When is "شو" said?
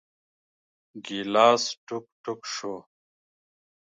2.53-2.75